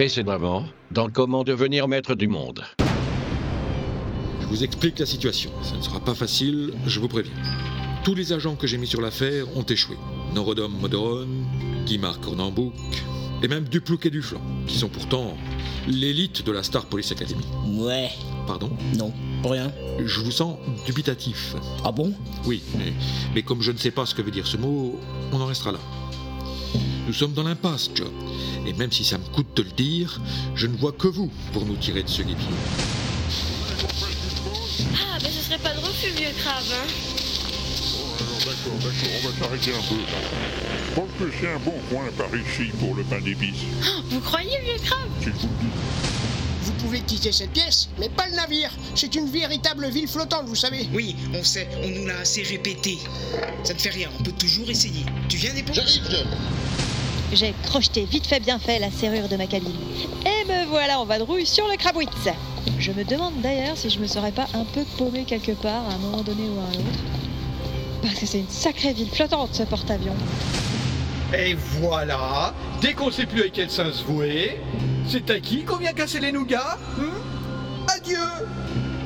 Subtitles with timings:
[0.00, 2.64] Précédemment, dans Comment devenir maître du monde.
[4.40, 5.50] Je vous explique la situation.
[5.62, 7.34] Ça ne sera pas facile, je vous préviens.
[8.02, 9.98] Tous les agents que j'ai mis sur l'affaire ont échoué.
[10.34, 11.28] Norodom Modon,
[11.84, 12.72] Guimard Cornambouc,
[13.42, 15.36] et même Duplouc et Duflan, qui sont pourtant
[15.86, 17.44] l'élite de la Star Police Academy.
[17.66, 18.08] Ouais.
[18.46, 19.12] Pardon Non,
[19.44, 19.70] rien.
[20.02, 20.56] Je vous sens
[20.86, 21.54] dubitatif.
[21.84, 22.14] Ah bon?
[22.46, 22.94] Oui, mais,
[23.34, 24.98] mais comme je ne sais pas ce que veut dire ce mot,
[25.30, 25.80] on en restera là.
[27.10, 28.12] Nous sommes dans l'impasse, John.
[28.68, 30.20] Et même si ça me coûte de le dire,
[30.54, 32.46] je ne vois que vous pour nous tirer de ce guépier.
[34.94, 36.86] Ah, ben ce serait pas de refus, vieux crabe, hein
[38.20, 39.96] Alors d'accord, d'accord, on va s'arrêter un peu.
[40.88, 43.64] Je pense que c'est un bon coin par ici pour le pain d'épices.
[44.08, 45.72] Vous croyez, vieux crabe Si je vous le dis.
[46.62, 48.70] Vous pouvez quitter cette pièce, mais pas le navire.
[48.94, 50.88] C'est une véritable ville flottante, vous savez.
[50.94, 52.98] Oui, on sait, on nous l'a assez répété.
[53.64, 55.04] Ça ne fait rien, on peut toujours essayer.
[55.28, 56.26] Tu viens des J'arrive, John.
[57.32, 59.76] J'ai crocheté vite fait bien fait la serrure de ma cabine.
[60.26, 62.28] Et me voilà en vadrouille sur le Crabwitz.
[62.78, 65.94] Je me demande d'ailleurs si je me serais pas un peu paumé quelque part à
[65.94, 66.98] un moment donné ou à un autre.
[68.02, 70.16] Parce que c'est une sacrée ville flottante ce porte-avions.
[71.32, 74.58] Et voilà, dès qu'on sait plus à quel sens se vouer,
[75.08, 77.94] c'est à qui qu'on vient casser les nougats hein?
[77.94, 78.18] Adieu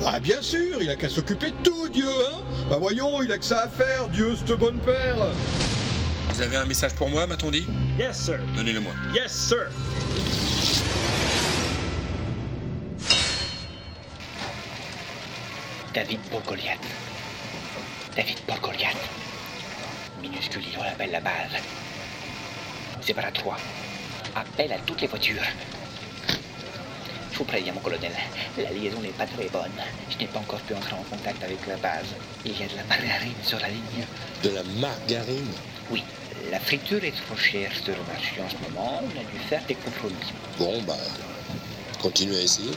[0.06, 2.38] Ah bien sûr, il a qu'à s'occuper de tout, Dieu, hein?
[2.70, 5.16] Bah voyons, il a que ça à faire, Dieu, cette bonne père
[6.30, 7.66] Vous avez un message pour moi, m'a-t-on dit?
[7.96, 8.40] Yes, sir.
[8.56, 8.92] Donnez-le-moi.
[9.14, 9.70] Yes, sir.
[15.94, 16.80] David pour Goliath.
[18.16, 18.96] David pour Goliath.
[20.20, 21.52] Minuscule, il appelle la base.
[23.00, 23.58] C'est pas à trois.
[24.34, 25.44] Appel à toutes les voitures.
[27.30, 28.10] Je vous préviens, mon colonel,
[28.58, 29.70] la liaison n'est pas très bonne.
[30.10, 32.06] Je n'ai pas encore pu entrer en contact avec la base.
[32.44, 34.04] Il y a de la margarine sur la ligne.
[34.42, 35.52] De la margarine?
[35.92, 36.02] Oui,
[36.50, 39.02] la friture est trop chère sur le marché en ce moment.
[39.02, 40.14] On a dû faire des compromis.
[40.58, 40.96] Bon, bah.
[42.00, 42.72] Continue à essayer.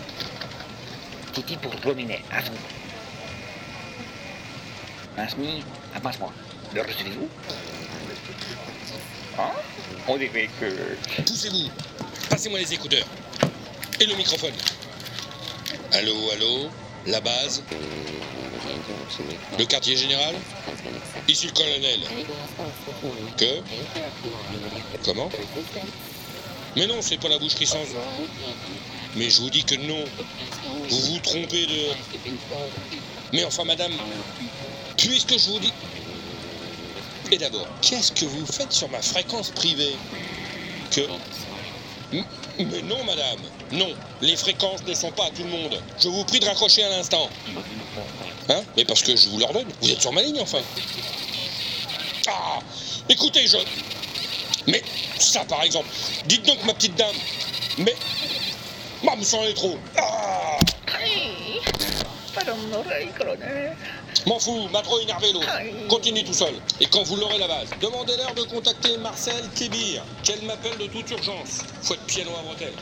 [1.33, 2.57] Titi pour Rominet, à vous.
[5.17, 5.63] Masmi,
[5.95, 6.31] avance-moi.
[6.73, 7.29] Le recevez-vous
[9.39, 9.51] Hein?
[10.07, 11.21] On dirait que...
[11.23, 11.69] Poussez-vous
[12.29, 13.05] Passez-moi les écouteurs.
[13.99, 14.53] Et le microphone.
[15.93, 16.69] Allô, allô?
[17.07, 17.63] La base.
[19.57, 20.35] Le quartier général.
[21.27, 22.01] Ici le colonel.
[23.37, 23.61] Que?
[25.05, 25.29] Comment?
[26.75, 27.79] Mais non, c'est pas la boucherie sans...
[29.15, 30.03] Mais je vous dis que non.
[30.89, 32.31] Vous vous trompez de...
[33.33, 33.93] Mais enfin, madame,
[34.97, 35.73] puisque je vous dis...
[37.31, 39.95] Et d'abord, qu'est-ce que vous faites sur ma fréquence privée?
[40.91, 41.01] Que...
[42.59, 43.39] Mais non, madame.
[43.71, 45.79] Non, les fréquences ne sont pas à tout le monde.
[45.99, 47.29] Je vous prie de raccrocher à l'instant.
[48.49, 48.61] Hein?
[48.75, 49.67] Mais parce que je vous l'ordonne.
[49.81, 50.59] Vous êtes sur ma ligne, enfin.
[52.27, 52.59] Ah
[53.09, 53.57] Écoutez, je...
[54.67, 54.81] Mais
[55.19, 55.87] ça, par exemple.
[56.25, 57.15] Dites donc, ma petite dame.
[57.77, 57.95] Mais...
[59.03, 59.77] Moi, me s'en est trop.
[59.97, 60.57] Ah
[62.33, 62.55] Pardon,
[63.17, 63.75] colonel.
[64.27, 65.47] M'en fous, m'a trop énervé l'autre.
[65.87, 66.53] Continue tout seul.
[66.81, 71.09] Et quand vous l'aurez la base, demandez-leur de contacter Marcel Kébir, qu'elle m'appelle de toute
[71.11, 71.63] urgence.
[71.81, 72.73] Faut être piano à bretelles.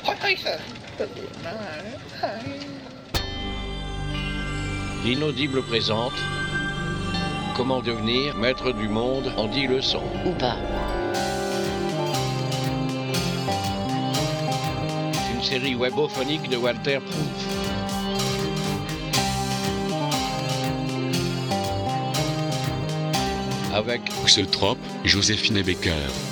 [5.03, 6.13] L'inaudible présente
[7.55, 10.01] Comment devenir maître du monde en 10 leçons.
[10.25, 10.57] Ou pas.
[15.35, 17.44] Une série webophonique de Walter Proof.
[23.75, 25.91] Avec Uxeltrop, Joséphine Baker,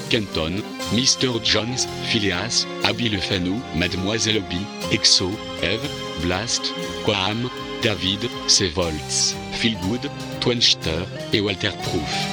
[0.10, 0.62] Kenton,
[0.94, 1.44] Mr.
[1.44, 4.62] Jones, Phileas, Abby Le Fanu, Mademoiselle Obi,
[4.94, 5.30] Exo,
[5.62, 5.86] Eve,
[6.22, 7.50] Blast, Quaham,
[7.84, 10.10] David, Sevolts, Philgood,
[10.40, 11.04] Twenster
[11.34, 12.28] et Walter Proof.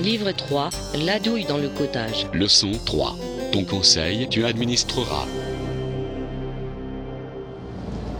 [0.00, 0.70] Livre 3,
[1.04, 2.28] La douille dans le cottage.
[2.32, 3.16] Leçon 3.
[3.50, 5.26] Ton conseil, tu administreras.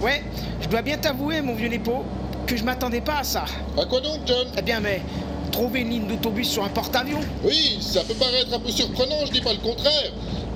[0.01, 0.25] Ouais,
[0.61, 2.05] je dois bien t'avouer, mon vieux Nepo,
[2.47, 3.45] que je m'attendais pas à ça.
[3.81, 5.01] À quoi donc, John Eh bien, mais
[5.51, 9.33] trouver une ligne d'autobus sur un porte-avions Oui, ça peut paraître un peu surprenant, je
[9.33, 10.13] dis pas le contraire.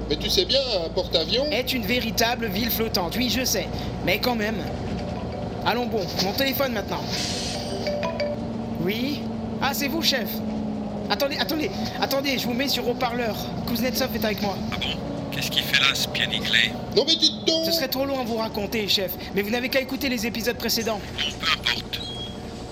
[0.08, 1.44] Mais tu sais bien, un porte-avions...
[1.50, 3.14] est une véritable ville flottante.
[3.16, 3.68] Oui, je sais,
[4.06, 4.56] mais quand même.
[5.66, 7.02] Allons bon, mon téléphone maintenant.
[8.80, 9.20] Oui
[9.60, 10.28] Ah, c'est vous, chef
[11.10, 11.70] Attendez, attendez,
[12.00, 13.34] attendez, je vous mets sur haut-parleur.
[13.66, 14.56] Kuznetsov est avec moi.
[14.72, 14.88] Ah bon
[15.38, 18.24] Qu'est-ce qu'il fait là, ce pianiglé Non mais dites donc Ce serait trop long à
[18.24, 21.00] vous raconter, chef, mais vous n'avez qu'à écouter les épisodes précédents.
[21.16, 22.00] Bon, peu importe.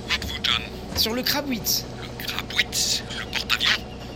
[0.09, 0.63] Où êtes-vous, John
[0.97, 1.85] Sur le Krabwitz.
[2.03, 3.71] Le Krabwitz Le porte-avions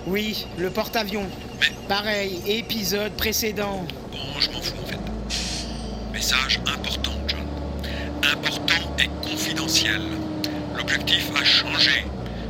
[0.08, 1.26] Oui, le porte-avions.
[1.61, 3.87] Mais- Pareil, épisode précédent.
[4.11, 4.99] Bon, je m'en fous, en fait.
[6.12, 7.47] Message important, John.
[8.32, 10.02] Important et confidentiel.
[10.76, 12.05] L'objectif a changé.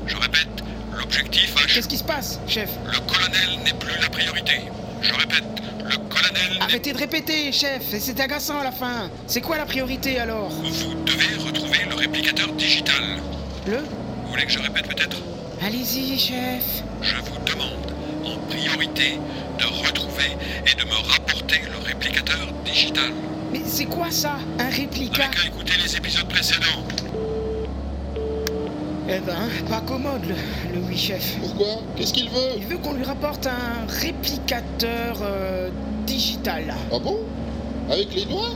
[0.06, 0.49] Je répète,
[0.97, 1.75] L'objectif H.
[1.75, 2.70] Qu'est-ce qui se passe, chef?
[2.91, 4.61] Le colonel n'est plus la priorité.
[5.02, 5.44] Je répète,
[5.85, 9.11] le colonel Arrêtez de répéter, chef, c'est agaçant à la fin.
[9.26, 10.50] C'est quoi la priorité alors?
[10.50, 13.02] Vous devez retrouver le réplicateur digital.
[13.67, 13.79] Le?
[13.79, 15.17] Vous voulez que je répète peut-être?
[15.62, 16.82] Allez-y, chef.
[17.02, 17.93] Je vous demande
[18.25, 19.19] en priorité
[19.58, 20.37] de retrouver
[20.67, 23.11] et de me rapporter le réplicateur digital.
[23.52, 25.25] Mais c'est quoi ça Un réplica?
[25.25, 26.85] N'avez qu'à écouter les épisodes précédents.
[29.12, 30.35] Eh ben, pas commode le,
[30.73, 31.37] le oui chef.
[31.41, 31.83] Pourquoi?
[31.97, 32.53] Qu'est-ce qu'il veut?
[32.59, 35.69] Il veut qu'on lui rapporte un réplicateur euh,
[36.07, 36.73] digital.
[36.93, 37.19] Ah bon?
[37.91, 38.51] Avec les doigts?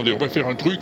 [0.00, 0.80] Attendez, on va faire un truc.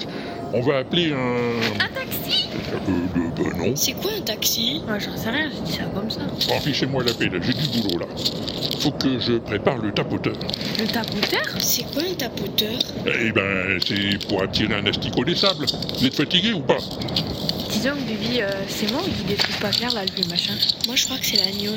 [0.52, 1.84] On va appeler un...
[1.84, 2.48] Un taxi?
[2.72, 3.76] Euh, euh, bah non.
[3.76, 4.80] C'est quoi un taxi?
[4.88, 6.20] Ouais, j'en sais rien, je dis ça comme ça.
[6.48, 8.06] Bon, fichez-moi la paix, là, j'ai du boulot, là.
[8.80, 10.34] Faut que je prépare le tapoteur.
[10.78, 11.42] Le tapoteur?
[11.58, 12.78] C'est quoi un tapoteur?
[13.06, 15.66] Eh ben, c'est pour attirer un asticot des sables.
[15.98, 16.78] Vous êtes fatigué ou pas?
[17.70, 20.14] Disons que Bibi, euh, c'est moi ou il dit des trucs pas clairs là, le
[20.14, 20.54] vieux machin
[20.86, 21.72] Moi, je crois que c'est l'agneau.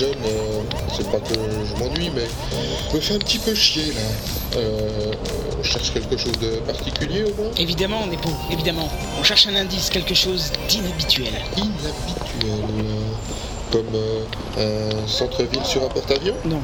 [0.00, 0.62] John, euh,
[0.96, 2.24] c'est pas que je m'ennuie, mais
[2.94, 4.00] me fais un petit peu chier là.
[4.56, 5.12] Euh,
[5.58, 8.88] on cherche quelque chose de particulier au moins Évidemment, on est beau, évidemment.
[9.20, 11.34] On cherche un indice, quelque chose d'inhabituel.
[11.54, 12.64] Inhabituel.
[12.80, 16.36] euh, Comme euh, un centre-ville sur un porte-avions?
[16.46, 16.60] Non,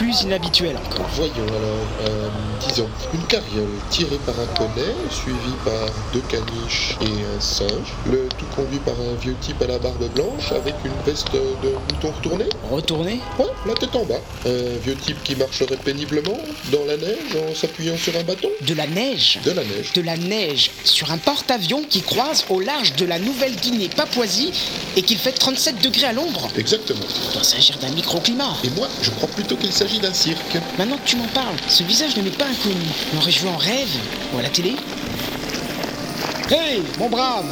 [0.00, 1.06] plus inhabituel encore.
[1.14, 2.28] Voyons alors, euh,
[2.66, 5.74] disons, une carriole tirée par un poney, suivie par
[6.14, 10.08] deux caniches et un singe, le tout conduit par un vieux type à la barbe
[10.14, 14.22] blanche avec une veste de bouton retourné Retourné Ouais, la tête en bas.
[14.46, 16.38] Un vieux type qui marcherait péniblement
[16.72, 19.92] dans la neige en s'appuyant sur un bâton De la neige De la neige.
[19.92, 24.50] De la neige sur un porte-avions qui croise au large de la Nouvelle-Guinée Papouasie
[24.96, 26.48] et qu'il fait 37 degrés à l'ombre.
[26.56, 27.00] Exactement.
[27.26, 28.56] Il doit s'agir d'un microclimat.
[28.64, 30.56] Et moi, je crois plutôt qu'il s'agit d'un cirque.
[30.78, 32.86] Maintenant que tu m'en parles, ce visage ne m'est pas inconnu.
[33.14, 33.88] L'aurais-je vu en rêve
[34.32, 34.76] ou à la télé?
[36.50, 37.46] Hey, mon brave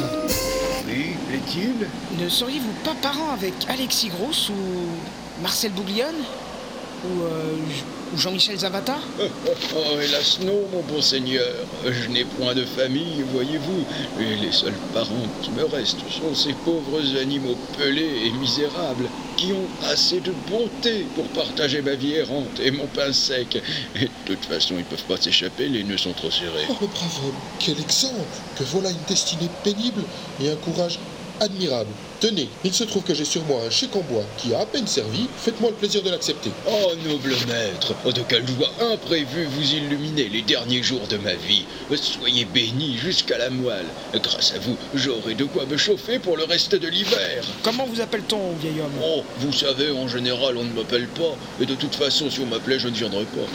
[0.87, 1.87] Oui, plaît-il
[2.23, 6.15] Ne seriez-vous pas parent avec Alexis Gross ou Marcel Bouglione?
[7.05, 8.97] Ou, euh, ou Jean-Michel Zavata?
[9.19, 11.47] Oh, hélas non, mon bon seigneur.
[11.85, 13.85] Je n'ai point de famille, voyez-vous.
[14.19, 19.05] Et les seuls parents qui me restent sont ces pauvres animaux pelés et misérables
[19.37, 23.61] qui ont assez de bonté pour partager ma vie errante et mon pain sec.
[23.95, 26.65] Et de toute façon, ils peuvent pas s'échapper, les nœuds sont trop serrés.
[26.69, 28.17] Oh, le brave homme, quel exemple
[28.57, 30.03] Que voilà une destinée pénible
[30.41, 30.99] et un courage
[31.39, 31.91] admirable.
[32.19, 34.65] Tenez, il se trouve que j'ai sur moi un chèque en bois qui a à
[34.65, 35.27] peine servi.
[35.37, 36.51] Faites-moi le plaisir de l'accepter.
[36.67, 41.33] Oh, noble maître, oh, de quelle joie imprévue vous illuminez les derniers jours de ma
[41.33, 41.65] vie.
[41.95, 43.85] Soyez bénis jusqu'à la moelle.
[44.15, 47.45] Grâce à vous, j'aurai de quoi me chauffer pour le reste de l'hiver.
[47.63, 48.91] Comment vous appelle-t-on, vieil homme?
[49.01, 51.37] Oh, vous savez, en général, on ne m'appelle pas.
[51.61, 53.47] Et de toute façon, si on m'appelait, je ne viendrais pas.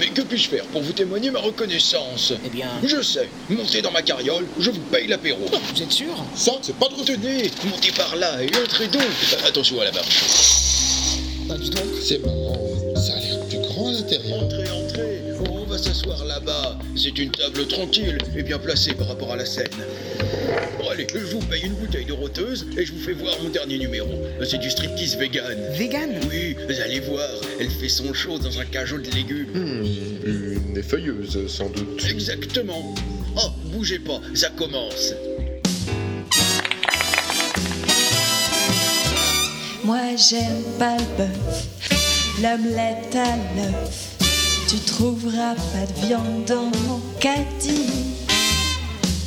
[0.00, 2.32] Mais que puis-je faire pour vous témoigner ma reconnaissance?
[2.44, 2.68] Eh bien...
[2.82, 3.28] Je sais.
[3.48, 5.46] Montez dans ma carriole, je vous paye l'apéro.
[5.74, 6.24] Vous êtes sûr?
[6.34, 9.02] Ça, c'est pas de Tenez, montez par là et entrez donc.
[9.46, 10.24] Attention à la marche.
[11.46, 11.84] Bah, dis donc.
[12.02, 12.56] C'est marrant,
[12.96, 14.42] ça a l'air plus grand à l'intérieur.
[14.42, 15.22] Entrez, entrez.
[15.50, 16.78] On va s'asseoir là-bas.
[16.96, 19.68] C'est une table tranquille et bien placée par rapport à la scène.
[20.78, 23.50] Bon, allez, je vous paye une bouteille de roteuse et je vous fais voir mon
[23.50, 24.08] dernier numéro.
[24.48, 25.58] C'est du striptease vegan.
[25.72, 26.10] Vegan?
[26.30, 27.28] Oui, vous allez voir.
[27.60, 29.50] Elle fait son show dans un cajot de légumes.
[29.52, 32.02] Hmm, une effeuilleuse, sans doute.
[32.08, 32.94] Exactement.
[33.36, 35.14] Oh, bougez pas, ça commence.
[39.90, 41.66] Moi j'aime pas le bœuf,
[42.40, 44.14] l'omelette à l'œuf.
[44.68, 48.14] Tu trouveras pas de viande dans mon caddie.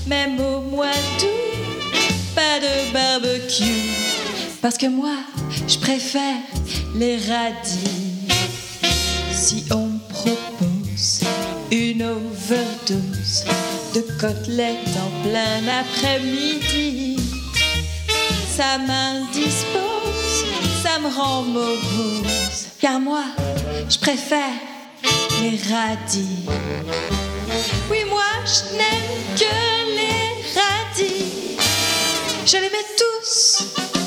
[0.08, 3.90] Même au mois d'août, pas de barbecue.
[4.62, 5.18] Parce que moi,
[5.68, 6.40] je préfère
[6.96, 8.30] les radis.
[9.34, 11.20] Si on me propose
[11.72, 13.44] une overdose
[13.94, 17.18] de côtelettes en plein après-midi,
[18.56, 19.93] ça m'indispose,
[21.00, 22.68] me rend morose.
[22.80, 23.24] Car moi,
[23.90, 24.54] je préfère
[25.42, 26.46] les radis.
[27.90, 29.56] Oui, moi, je n'aime que
[29.98, 31.58] les radis.
[32.46, 34.03] Je les mets tous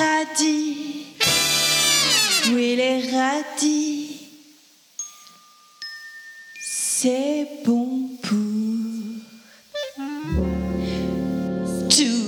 [0.00, 1.06] radis.
[2.52, 4.16] Oui, les radis.
[6.62, 8.36] C'est bon pour
[11.88, 12.20] tout.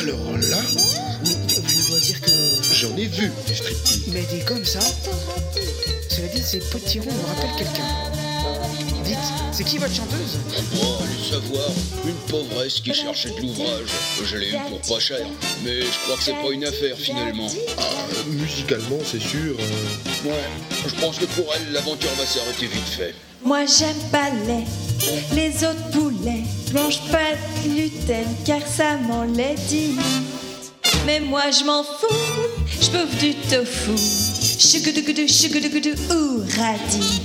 [0.00, 0.62] Alors là,
[1.24, 2.30] Je dois dire que.
[2.72, 4.02] j'en ai vu des striptease.
[4.12, 4.80] Mais dit comme ça.
[6.08, 8.91] Cela dit, ces petits ronds me rappellent quelqu'un.
[9.04, 9.16] Dites,
[9.52, 10.38] c'est qui votre chanteuse?
[10.80, 11.68] Oh, allez savoir,
[12.06, 13.88] une pauvresse qui cherchait de l'ouvrage.
[14.24, 15.26] Je l'ai eu pour pas cher,
[15.64, 17.48] mais je crois que c'est pas une affaire finalement.
[17.78, 17.82] Ah,
[18.28, 19.56] musicalement, c'est sûr.
[19.58, 20.44] euh, Ouais,
[20.86, 23.14] je pense que pour elle, l'aventure va s'arrêter vite fait.
[23.44, 24.64] Moi j'aime pas les,
[25.34, 26.44] les autres poulets.
[26.72, 27.32] Mange pas
[27.64, 29.96] de gluten car ça m'enlaidit.
[31.06, 32.06] Mais moi je m'en fous,
[32.80, 33.96] je bouffe du tofu.
[34.60, 37.20] Chugoudougou, chugoudougou ou radis.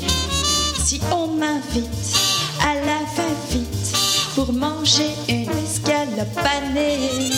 [0.87, 2.15] Si on m'invite
[2.61, 3.91] à la va-vite
[4.35, 7.29] pour manger une escalope panée,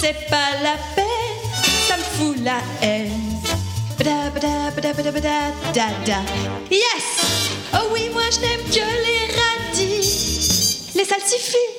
[0.00, 1.36] c'est pas la peine,
[1.86, 3.12] ça me fout la haine.
[6.70, 7.04] Yes!
[7.74, 10.92] Oh oui, moi je n'aime que les radis.
[10.94, 11.70] Les salsifis.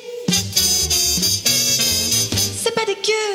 [2.61, 3.29] C'est pas dégueu.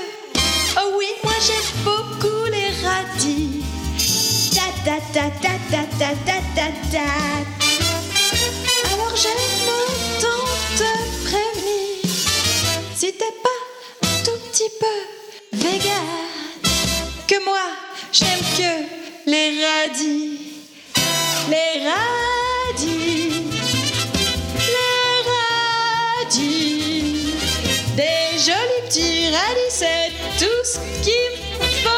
[0.77, 3.65] Oh oui, moi j'aime beaucoup les radis.
[4.55, 7.34] Da da da da da da da da da.
[18.15, 20.39] J'aime que les radis.
[21.51, 23.43] Les radis.
[24.75, 25.15] Les
[26.23, 27.35] radis.
[27.97, 30.79] Des jolis petits radis, c'est tout ce
[31.83, 31.91] faut.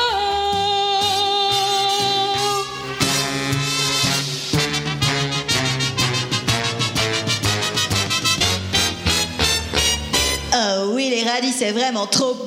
[10.55, 12.46] Oh oui, les radis, c'est vraiment trop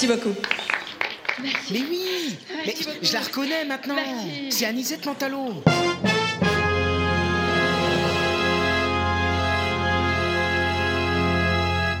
[0.00, 0.40] Merci beaucoup.
[1.42, 2.36] Mais oui.
[2.64, 3.96] Mais je la reconnais maintenant.
[4.48, 5.64] C'est Anisette Mantalo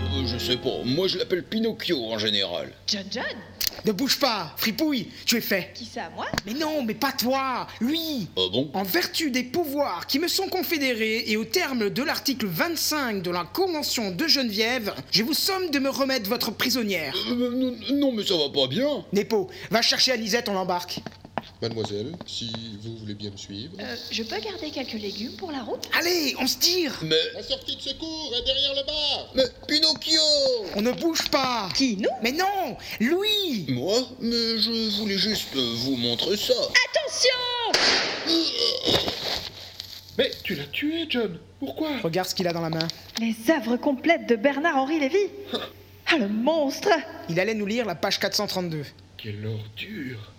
[0.06, 2.70] Euh, je sais pas, moi je l'appelle Pinocchio en général.
[2.86, 3.24] John John?
[3.84, 6.26] Ne bouge pas Fripouille Tu es fait Qui ça, moi?
[6.46, 8.70] Mais non, mais pas toi Lui Ah bon?
[8.74, 13.30] En vertu des pouvoirs qui me sont confédérés et au terme de l'article 25 de
[13.30, 17.14] la Convention de Geneviève, je vous somme de me remettre votre prisonnière.
[17.30, 19.04] Euh, non, non, mais ça va pas bien.
[19.12, 21.00] Nepo, va chercher Anisette, on l'embarque.
[21.60, 23.72] Mademoiselle, si vous voulez bien me suivre.
[23.80, 25.88] Euh, je peux garder quelques légumes pour la route?
[25.98, 27.16] Allez, on se tire Mais.
[27.34, 30.20] La sortie de secours est derrière le bar Mais Pinocchio
[30.76, 32.08] On ne bouge pas Qui, nous?
[32.22, 33.98] Mais non Lui Moi?
[34.20, 36.54] Mais je voulais juste vous montrer ça.
[36.54, 37.72] Attention
[40.16, 41.38] Mais tu l'as tué, John.
[41.58, 41.98] Pourquoi?
[42.04, 42.86] Regarde ce qu'il a dans la main.
[43.20, 45.26] Les œuvres complètes de Bernard-Henri Lévy
[46.06, 46.88] Ah, le monstre
[47.28, 48.84] Il allait nous lire la page 432.
[49.16, 50.32] Quelle ordure.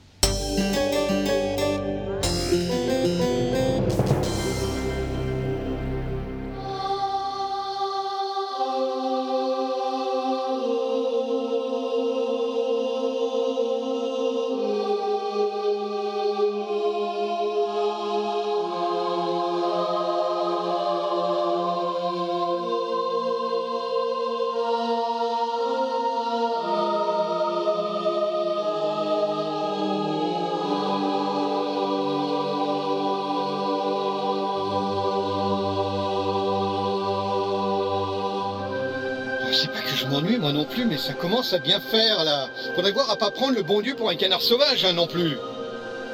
[39.61, 42.47] C'est pas que je m'ennuie moi non plus, mais ça commence à bien faire là.
[42.75, 45.35] Faudrait voir à pas prendre le bon Dieu pour un canard sauvage hein, non plus.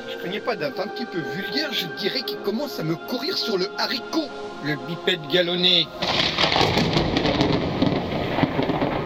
[0.10, 3.38] Je connais pas date un petit peu vulgaire, je dirais qu'il commence à me courir
[3.38, 4.30] sur le haricot,
[4.64, 5.88] le bipède galonné.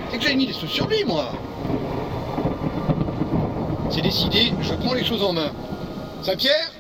[0.09, 1.33] C'est que j'ai mis des sous sur lui moi.
[3.89, 5.51] C'est décidé, je prends les choses en main.
[6.21, 6.71] Saint-Pierre?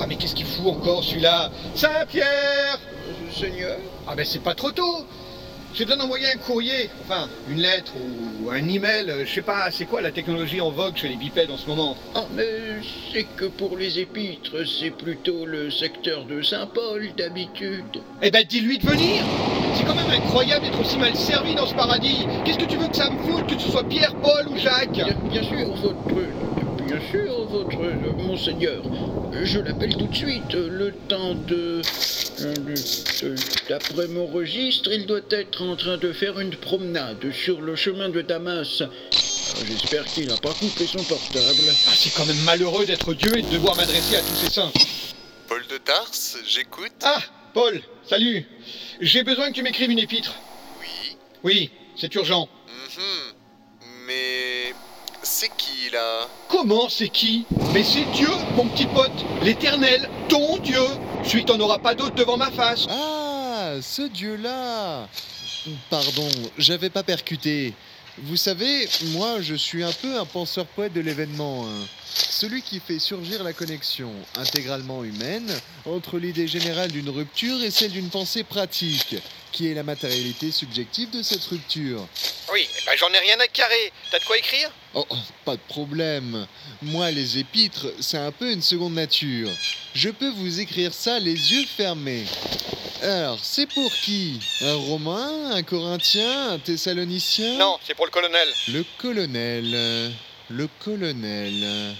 [0.00, 1.50] Ah mais qu'est-ce qu'il fout encore celui-là?
[1.76, 2.80] Saint-Pierre
[3.32, 3.76] Seigneur?
[4.08, 5.06] Ah ben c'est pas trop tôt
[5.76, 9.70] J'ai besoin d'envoyer un courrier, enfin, une lettre ou un email, euh, je sais pas,
[9.70, 11.98] c'est quoi la technologie en vogue chez les bipèdes en ce moment?
[12.14, 12.80] Ah, mais
[13.12, 18.00] c'est que pour les épîtres, c'est plutôt le secteur de Saint-Paul d'habitude.
[18.22, 19.22] Eh ben dis-lui de venir!
[19.74, 22.26] C'est quand même incroyable d'être aussi mal servi dans ce paradis.
[22.46, 24.92] Qu'est-ce que tu veux que ça me foute, que ce soit Pierre, Paul ou Jacques?
[24.92, 25.96] Bien, bien sûr, votre...
[26.86, 27.76] Bien sûr, votre...
[27.82, 28.82] euh, Monseigneur.
[29.42, 31.80] Je l'appelle tout de suite, euh, le temps de...
[32.42, 33.34] euh, de-
[33.68, 38.08] D'après mon registre, il doit être en train de faire une promenade sur le chemin
[38.08, 38.80] de Damas.
[38.82, 38.92] Alors,
[39.66, 41.58] J'espère qu'il n'a pas coupé son portable.
[41.68, 44.72] Ah, c'est quand même malheureux d'être Dieu et de devoir m'adresser à tous ces saints.
[45.48, 46.92] Paul de Tarse, j'écoute.
[47.02, 47.20] Ah,
[47.54, 48.44] Paul, salut
[49.00, 50.34] J'ai besoin que tu m'écrives une épître.
[50.80, 51.16] Oui.
[51.42, 52.48] Oui, c'est urgent.
[52.68, 53.35] Mhm.
[55.26, 60.80] C'est qui là Comment c'est qui Mais c'est Dieu, mon petit pote, l'éternel, ton Dieu,
[61.24, 62.86] celui que t'en auras pas d'autre devant ma face.
[62.88, 65.08] Ah, ce dieu-là
[65.90, 66.28] Pardon,
[66.58, 67.74] j'avais pas percuté.
[68.22, 71.66] Vous savez, moi je suis un peu un penseur poète de l'événement.
[71.66, 71.86] hein.
[72.14, 75.52] Celui qui fait surgir la connexion intégralement humaine
[75.84, 79.16] entre l'idée générale d'une rupture et celle d'une pensée pratique,
[79.52, 82.06] qui est la matérialité subjective de cette rupture.
[82.52, 83.92] Oui, bah j'en ai rien à carrer.
[84.10, 84.70] T'as de quoi écrire?
[84.94, 86.46] Oh, oh, pas de problème.
[86.82, 89.50] Moi, les épîtres, c'est un peu une seconde nature.
[89.94, 92.24] Je peux vous écrire ça les yeux fermés.
[93.02, 94.40] Alors, c'est pour qui?
[94.62, 97.58] Un Romain Un Corinthien Un Thessalonicien?
[97.58, 98.48] Non, c'est pour le colonel.
[98.68, 100.12] Le colonel.
[100.48, 101.94] Le colonel.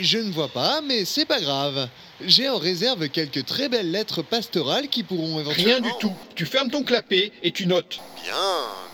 [0.00, 1.88] Je ne vois pas, mais c'est pas grave.
[2.20, 5.64] J'ai en réserve quelques très belles lettres pastorales qui pourront éventuellement...
[5.74, 6.12] Rien du tout.
[6.34, 7.98] Tu fermes ton clapet et tu notes.
[8.22, 8.34] Bien,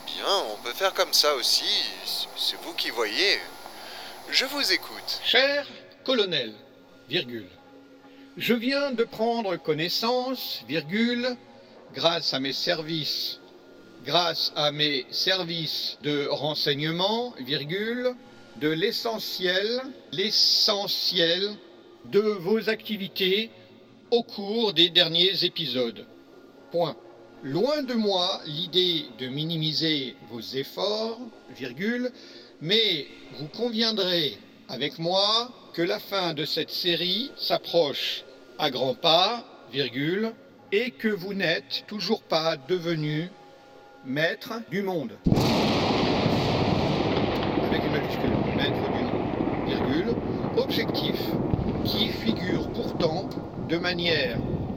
[0.06, 1.64] bien, on peut faire comme ça aussi.
[2.04, 3.38] C'est- C'est vous qui voyez.
[4.30, 5.20] Je vous écoute.
[5.24, 5.66] Cher
[6.04, 6.52] colonel,
[7.08, 7.46] virgule.
[8.38, 11.36] Je viens de prendre connaissance, virgule,
[11.94, 13.38] grâce à mes services,
[14.06, 18.14] grâce à mes services de renseignement, virgule,
[18.56, 21.50] de l'essentiel, l'essentiel
[22.06, 23.50] de vos activités
[24.10, 26.06] au cours des derniers épisodes.
[26.70, 26.96] Point.
[27.42, 31.18] Loin de moi l'idée de minimiser vos efforts,
[31.56, 32.10] virgule,
[32.60, 33.06] mais
[33.38, 34.36] vous conviendrez
[34.68, 38.24] avec moi que la fin de cette série s'approche
[38.58, 40.32] à grands pas, virgule,
[40.72, 43.30] et que vous n'êtes toujours pas devenu
[44.04, 45.12] maître du monde.
[47.64, 50.14] Avec une majuscule, maître du monde, virgule,
[50.56, 51.16] objectif
[51.84, 53.28] qui figure pourtant
[53.68, 54.36] de manière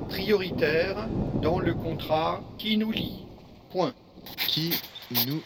[0.10, 1.08] prioritaire
[1.42, 3.26] dans le contrat qui nous lie.
[3.72, 3.94] Point.
[4.48, 4.72] Qui
[5.26, 5.42] nous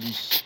[0.00, 0.42] lit.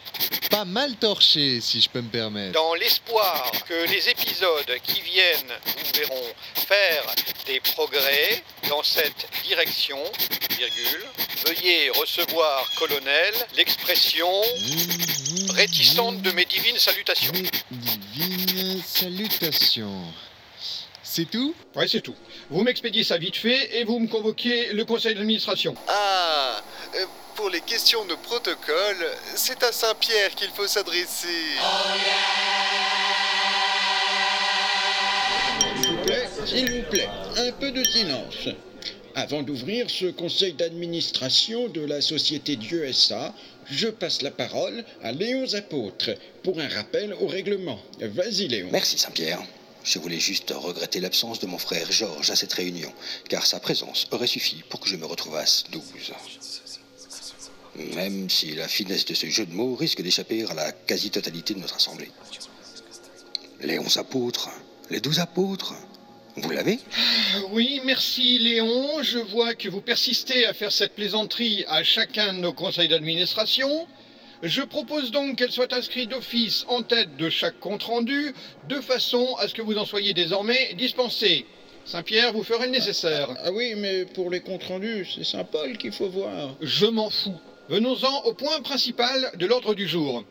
[0.51, 2.53] Pas mal torché, si je peux me permettre.
[2.53, 7.05] Dans l'espoir que les épisodes qui viennent vous verront faire
[7.47, 9.99] des progrès dans cette direction,
[10.57, 11.05] virgule,
[11.47, 14.31] veuillez recevoir, colonel, l'expression
[15.55, 17.33] réticente de mes divines salutations.
[17.71, 19.91] Divine salutation.
[21.17, 22.17] C'est tout Ouais, c'est tout.
[22.51, 25.77] Vous m'expédiez ça vite fait et vous me convoquez le conseil d'administration.
[25.87, 26.61] Ah,
[26.97, 27.05] euh,
[27.37, 31.29] pour les questions de protocole, c'est à Saint-Pierre qu'il faut s'adresser.
[35.77, 38.49] S'il vous plaît, s'il vous plaît, un peu de silence.
[39.15, 43.33] Avant d'ouvrir ce conseil d'administration de la société Dieu SA,
[43.71, 46.11] je passe la parole à Léon Apôtre
[46.43, 47.79] pour un rappel au règlement.
[48.01, 48.71] Vas-y Léon.
[48.73, 49.39] Merci Saint-Pierre.
[49.85, 52.93] Je voulais juste regretter l'absence de mon frère Georges à cette réunion,
[53.29, 56.13] car sa présence aurait suffi pour que je me retrouvasse douze.
[57.95, 61.61] Même si la finesse de ce jeu de mots risque d'échapper à la quasi-totalité de
[61.61, 62.11] notre assemblée.
[63.61, 64.49] Les onze apôtres,
[64.91, 65.75] les douze apôtres,
[66.37, 66.79] vous l'avez?
[67.51, 69.03] Oui, merci Léon.
[69.03, 73.87] Je vois que vous persistez à faire cette plaisanterie à chacun de nos conseils d'administration.
[74.45, 78.35] Je propose donc qu'elle soit inscrite d'office en tête de chaque compte-rendu,
[78.69, 81.47] de façon à ce que vous en soyez désormais dispensé.
[81.87, 83.31] Saint-Pierre, vous ferez le nécessaire.
[83.43, 86.55] Ah oui, mais pour les comptes rendus, c'est Saint-Paul qu'il faut voir.
[86.61, 87.41] Je m'en fous.
[87.71, 90.23] Venons-en au point principal de l'ordre du jour.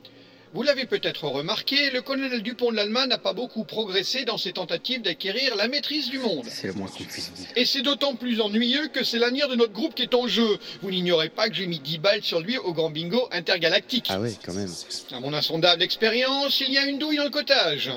[0.53, 4.53] Vous l'avez peut-être remarqué, le colonel Dupont de l'Allemagne n'a pas beaucoup progressé dans ses
[4.53, 6.45] tentatives d'acquérir la maîtrise du monde.
[6.47, 7.47] C'est le moins qu'on puisse dire.
[7.55, 10.59] Et c'est d'autant plus ennuyeux que c'est l'avenir de notre groupe qui est en jeu.
[10.83, 14.05] Vous n'ignorez pas que j'ai mis 10 balles sur lui au grand bingo intergalactique.
[14.09, 14.69] Ah ouais, quand même.
[15.11, 17.89] À mon insondable expérience, il y a une douille dans le cottage.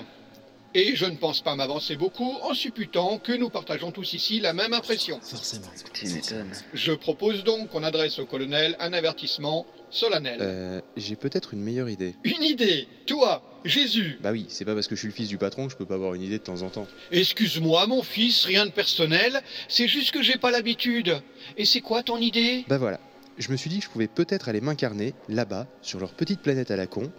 [0.72, 4.54] Et je ne pense pas m'avancer beaucoup en supputant que nous partageons tous ici la
[4.54, 5.20] même impression.
[5.22, 5.68] Forcément.
[6.02, 6.52] M'étonnes.
[6.72, 10.38] Je propose donc qu'on adresse au colonel un avertissement solennel.
[10.40, 12.14] Euh, j'ai peut-être une meilleure idée.
[12.24, 15.38] Une idée Toi, Jésus Bah oui, c'est pas parce que je suis le fils du
[15.38, 16.86] patron que je peux pas avoir une idée de temps en temps.
[17.12, 21.20] Excuse-moi, mon fils, rien de personnel, c'est juste que j'ai pas l'habitude.
[21.56, 22.64] Et c'est quoi ton idée?
[22.68, 23.00] Bah voilà.
[23.38, 26.70] je me suis dit que je pouvais peut-être aller m'incarner là-bas, sur leur petite planète
[26.70, 27.10] à la con,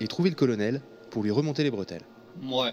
[0.00, 0.80] et trouver le colonel
[1.10, 2.02] pour lui remonter les bretelles.
[2.42, 2.72] Ouais.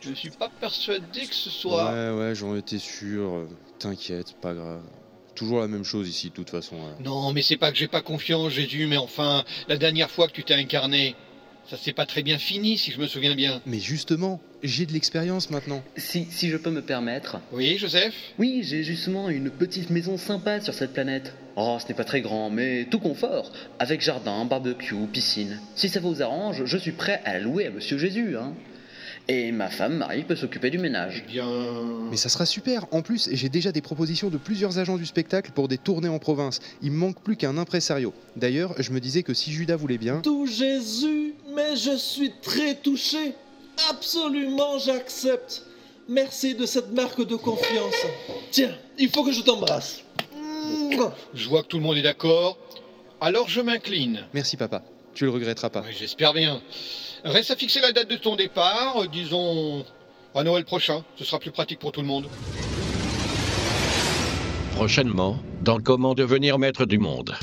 [0.00, 1.92] Je suis pas persuadé que ce soit.
[1.92, 3.34] Ouais, ouais, j'en étais sûr.
[3.34, 3.48] euh,
[3.78, 4.80] T'inquiète, pas grave.
[5.34, 6.76] Toujours la même chose ici, de toute façon.
[6.76, 6.94] hein.
[7.04, 10.32] Non, mais c'est pas que j'ai pas confiance, Jésus, mais enfin, la dernière fois que
[10.32, 11.14] tu t'es incarné,
[11.70, 13.62] ça s'est pas très bien fini, si je me souviens bien.
[13.64, 15.82] Mais justement, j'ai de l'expérience maintenant.
[15.96, 17.38] Si, si je peux me permettre.
[17.52, 18.14] Oui, Joseph?
[18.38, 21.34] Oui, j'ai justement une petite maison sympa sur cette planète.
[21.56, 23.52] Oh, ce n'est pas très grand, mais tout confort.
[23.78, 25.60] Avec jardin, barbecue, piscine.
[25.76, 28.52] Si ça vous arrange, je suis prêt à la louer à Monsieur Jésus, hein.
[29.28, 31.24] Et ma femme, Marie, peut s'occuper du ménage.
[31.26, 31.46] Bien.
[32.10, 32.86] Mais ça sera super.
[32.90, 36.18] En plus, j'ai déjà des propositions de plusieurs agents du spectacle pour des tournées en
[36.18, 36.60] province.
[36.82, 38.12] Il me manque plus qu'un impresario.
[38.36, 40.20] D'ailleurs, je me disais que si Judas voulait bien.
[40.20, 43.34] Tout Jésus, mais je suis très touché.
[43.90, 45.64] Absolument, j'accepte.
[46.08, 47.94] Merci de cette marque de confiance.
[48.50, 50.02] Tiens, il faut que je t'embrasse.
[51.34, 52.58] Je vois que tout le monde est d'accord.
[53.20, 54.24] Alors je m'incline.
[54.34, 54.82] Merci papa.
[55.14, 55.82] Tu le regretteras pas.
[55.86, 56.60] Oui, J'espère bien.
[57.24, 59.84] Reste à fixer la date de ton départ, euh, disons
[60.34, 61.04] à Noël prochain.
[61.16, 62.26] Ce sera plus pratique pour tout le monde.
[64.74, 67.36] Prochainement, dans Comment devenir maître du monde.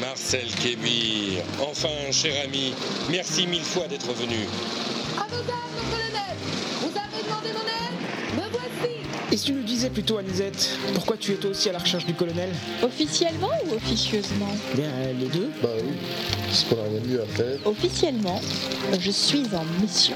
[0.00, 2.72] Marcel Kébir, enfin, cher ami,
[3.10, 4.46] merci mille fois d'être venu.
[9.40, 12.12] Si tu nous disais plutôt, Anisette, pourquoi tu es toi aussi à la recherche du
[12.12, 12.50] colonel
[12.82, 15.50] Officiellement ou officieusement Bien, les deux.
[15.62, 15.94] Bah oui,
[16.46, 17.58] parce qu'on a rien à faire.
[17.66, 18.38] Officiellement,
[18.98, 20.14] je suis en mission.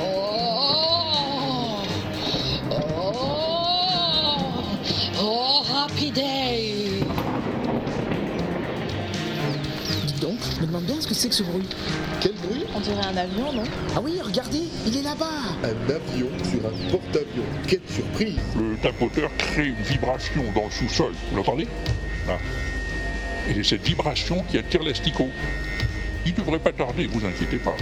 [0.00, 1.82] Oh
[2.70, 3.12] Oh
[5.20, 5.62] Oh
[10.80, 11.68] demande bien ce que c'est que ce bruit.
[12.20, 13.62] Quel bruit On dirait un avion, non?
[13.96, 15.26] Ah oui, regardez, il est là-bas
[15.62, 17.44] Un avion sur un porte-avions.
[17.66, 21.12] Quelle surprise Le tapoteur crée une vibration dans le sous-sol.
[21.30, 21.66] Vous l'entendez?
[22.26, 22.38] Là.
[23.48, 25.28] Et c'est cette vibration qui attire l'asticot.
[26.26, 27.74] Il devrait pas tarder, vous inquiétez pas.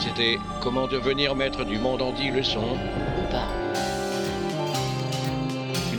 [0.00, 2.76] C'était Comment devenir maître du monde en 10 leçons?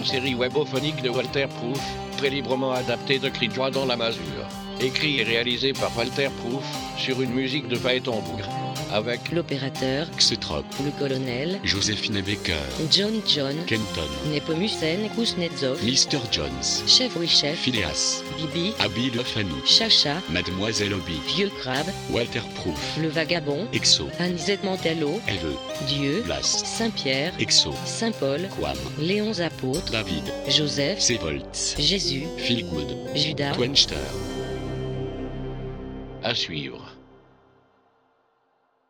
[0.01, 1.79] Une série webophonique de Walter Proof,
[2.17, 4.47] très librement adaptée de Cri joie dans la masure.
[4.79, 6.63] Écrit et réalisé par Walter Proof
[6.97, 8.49] sur une musique de Phaéton Bougre.
[8.93, 12.55] Avec L'opérateur, Xetrop, le colonel, Joséphine Baker,
[12.91, 16.19] John John, Kenton, Nepomucen Kuznetsov, Mr.
[16.31, 22.41] Jones, Chef oui chef, Phileas, Bibi, Abby Le Fanou, Chacha, Mademoiselle Obi, Vieux Crabe, Walter
[22.55, 25.55] Proof, le vagabond, Exo, Anisette Mantello, Eve,
[25.87, 33.95] Dieu, Blast, Saint-Pierre, Exo, Saint-Paul, Quam, Léon Apôtres, David, Joseph, Sevoltz, Jésus, Philgood, Judas, Twenster.
[36.23, 36.90] à suivre.